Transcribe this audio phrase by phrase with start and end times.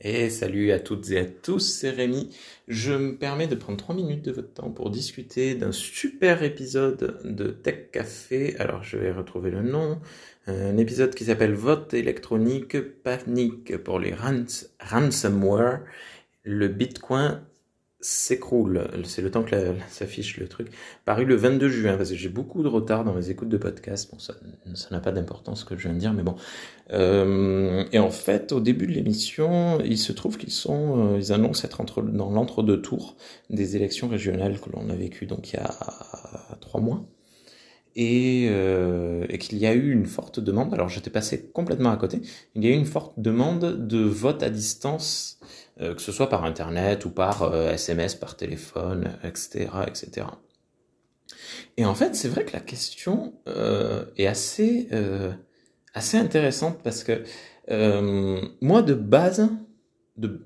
[0.00, 2.30] Et salut à toutes et à tous, c'est Rémi.
[2.68, 7.20] Je me permets de prendre 3 minutes de votre temps pour discuter d'un super épisode
[7.24, 8.54] de Tech Café.
[8.60, 9.98] Alors je vais retrouver le nom.
[10.46, 14.14] Un épisode qui s'appelle Vote électronique, panique pour les
[14.78, 15.80] ransomware.
[16.44, 17.42] Le Bitcoin
[18.00, 18.88] s'écroule.
[19.04, 19.56] C'est le temps que
[19.88, 20.68] s'affiche le truc.
[21.04, 24.10] Paru le 22 juin, parce que j'ai beaucoup de retard dans mes écoutes de podcast.
[24.12, 24.34] Bon, ça
[24.90, 26.36] n'a pas d'importance ce que je viens de dire, mais bon.
[26.92, 31.32] Euh, et en fait, au début de l'émission, il se trouve qu'ils sont, euh, ils
[31.32, 33.16] annoncent être entre, dans l'entre-deux tours
[33.50, 35.70] des élections régionales que l'on a vécues donc il y a
[36.60, 37.04] trois mois.
[38.00, 40.72] Et, euh, et qu'il y a eu une forte demande.
[40.72, 42.22] Alors j'étais passé complètement à côté.
[42.54, 45.40] Il y a eu une forte demande de vote à distance
[45.80, 49.68] euh, que ce soit par Internet ou par SMS, euh, par téléphone, etc.
[49.88, 50.28] etc.
[51.76, 53.34] Et en fait, c'est vrai que la question
[54.16, 54.88] est assez,
[55.92, 57.24] assez intéressante parce que
[58.60, 59.48] moi, de base,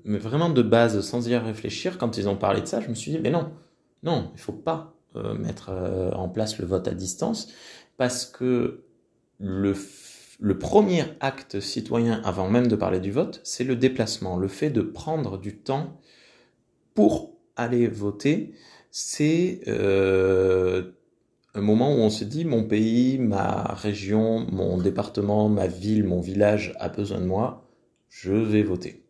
[0.05, 2.95] mais vraiment de base, sans y réfléchir, quand ils ont parlé de ça, je me
[2.95, 3.51] suis dit, mais non,
[4.01, 5.71] non, il faut pas mettre
[6.15, 7.49] en place le vote à distance
[7.97, 8.83] parce que
[9.39, 9.73] le
[10.43, 14.69] le premier acte citoyen, avant même de parler du vote, c'est le déplacement, le fait
[14.69, 16.01] de prendre du temps
[16.95, 18.53] pour aller voter.
[18.91, 20.91] C'est euh,
[21.53, 26.19] un moment où on se dit mon pays, ma région, mon département, ma ville, mon
[26.19, 27.69] village a besoin de moi,
[28.09, 29.05] je vais voter.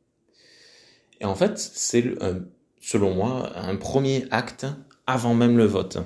[1.20, 2.14] Et en fait, c'est
[2.80, 4.68] selon moi un premier acte
[5.08, 6.00] avant même le vote.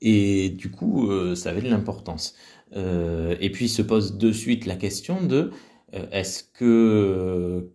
[0.00, 2.34] Et du coup, euh, ça avait de l'importance.
[2.76, 5.50] Euh, et puis se pose de suite la question de
[5.94, 7.70] euh, est-ce que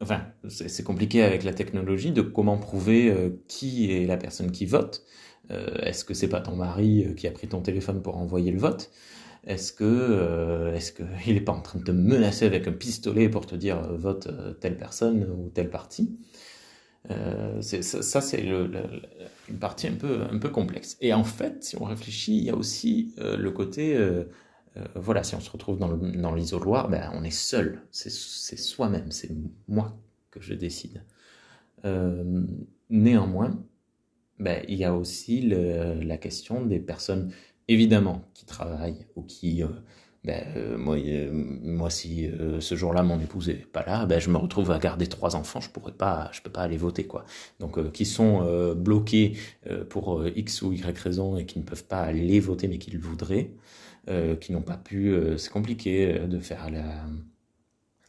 [0.00, 3.12] enfin, c'est compliqué avec la technologie de comment prouver
[3.48, 5.04] qui est la personne qui vote.
[5.50, 8.92] est-ce que c'est pas ton mari qui a pris ton téléphone pour envoyer le vote?
[9.44, 13.46] Est-ce que, est-ce qu'il est pas en train de te menacer avec un pistolet pour
[13.46, 14.28] te dire vote
[14.60, 16.16] telle personne ou tel parti
[17.10, 20.96] euh, ça, c'est une partie un peu, complexe.
[21.00, 24.24] Et en fait, si on réfléchit, il y a aussi euh, le côté, euh,
[24.94, 29.30] voilà, si on se retrouve dans l'isoloir, ben, on est seul, c'est soi-même, c'est
[29.66, 29.98] moi
[30.30, 31.02] que je décide.
[32.90, 33.58] néanmoins,
[34.38, 37.32] ben, il y a aussi la question des personnes,
[37.66, 39.62] évidemment, qui travaillent ou qui
[40.28, 44.20] ben, euh, moi, euh, moi, si euh, ce jour-là mon épouse est pas là, ben,
[44.20, 47.04] je me retrouve à garder trois enfants, je pourrais pas, je peux pas aller voter
[47.04, 47.24] quoi.
[47.60, 49.38] Donc, qui sont bloqués
[49.88, 52.98] pour x ou y raison et qui ne peuvent pas aller voter mais qui le
[52.98, 53.52] voudraient,
[54.40, 57.06] qui n'ont pas pu, c'est compliqué de faire la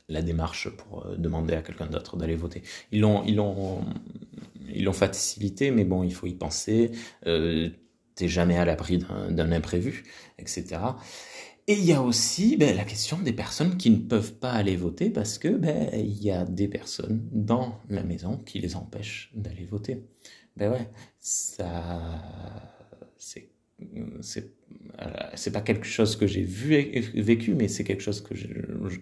[0.10, 2.64] la démarche pour demander à quelqu'un d'autre d'aller voter.
[2.92, 3.86] Ils l'ont, ils l'ont,
[4.74, 6.92] ils l'ont facilité, mais bon, il faut y penser.
[7.24, 8.98] T'es jamais à l'abri
[9.30, 10.04] d'un imprévu,
[10.40, 10.80] etc.
[11.70, 14.76] Et il y a aussi ben, la question des personnes qui ne peuvent pas aller
[14.76, 19.32] voter parce que ben, il y a des personnes dans la maison qui les empêchent
[19.36, 20.04] d'aller voter.
[20.58, 22.24] Ben ouais, ça,
[23.20, 23.52] c'est,
[24.22, 24.56] c'est,
[25.36, 26.76] c'est pas quelque chose que j'ai vu
[27.14, 28.24] vécu, mais c'est quelque chose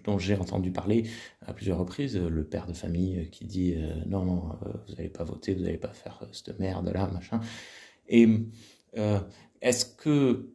[0.04, 1.04] dont j'ai entendu parler
[1.46, 2.18] à plusieurs reprises.
[2.18, 5.78] Le père de famille qui dit euh, non euh, vous n'allez pas voter, vous n'allez
[5.78, 7.40] pas faire cette merde là, machin.
[8.10, 8.28] Et
[8.98, 9.20] euh,
[9.62, 10.50] est-ce que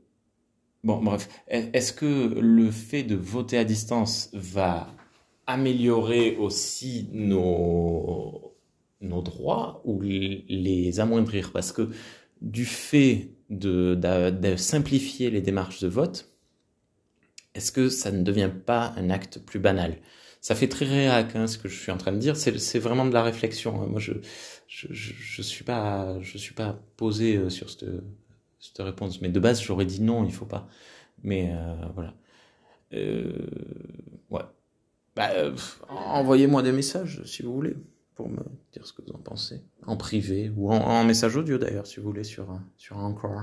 [0.84, 4.94] Bon, bref, est-ce que le fait de voter à distance va
[5.48, 8.54] améliorer aussi nos,
[9.00, 11.54] nos droits ou les amoindrir?
[11.54, 11.90] Parce que
[12.42, 16.30] du fait de, de, simplifier les démarches de vote,
[17.56, 19.98] est-ce que ça ne devient pas un acte plus banal?
[20.42, 22.36] Ça fait très réac, hein, ce que je suis en train de dire.
[22.36, 23.82] C'est vraiment de la réflexion.
[23.82, 23.88] Hein.
[23.90, 24.14] Moi, je
[24.68, 27.86] je, je, suis pas je suis pas posé euh, sur cette
[28.64, 29.22] cette réponse.
[29.22, 30.68] Mais de base, j'aurais dit non, il faut pas.
[31.24, 32.14] Mais euh, voilà.
[32.94, 33.48] Euh,
[34.30, 34.42] ouais.
[35.16, 35.56] Bah, euh,
[35.90, 37.76] envoyez-moi des messages si vous voulez
[38.16, 41.58] pour me dire ce que vous en pensez en privé ou en, en message audio
[41.58, 43.42] d'ailleurs si vous voulez sur sur encore.